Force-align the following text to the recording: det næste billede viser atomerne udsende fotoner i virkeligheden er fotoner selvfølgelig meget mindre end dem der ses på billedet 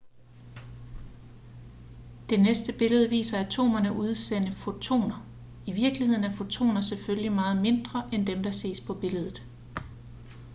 det 2.29 2.39
næste 2.39 2.73
billede 2.79 3.09
viser 3.09 3.39
atomerne 3.39 3.93
udsende 3.93 4.51
fotoner 4.51 5.25
i 5.67 5.71
virkeligheden 5.71 6.23
er 6.23 6.35
fotoner 6.35 6.81
selvfølgelig 6.81 7.31
meget 7.31 7.61
mindre 7.61 8.09
end 8.13 8.27
dem 8.27 8.43
der 8.43 8.51
ses 8.51 8.81
på 8.87 8.93
billedet 8.93 9.41